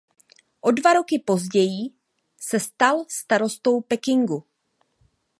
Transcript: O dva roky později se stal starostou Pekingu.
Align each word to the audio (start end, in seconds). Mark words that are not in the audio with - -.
O 0.61 0.71
dva 0.73 0.93
roky 0.93 1.19
později 1.19 1.89
se 2.39 2.59
stal 2.59 3.05
starostou 3.09 3.81
Pekingu. 3.81 4.43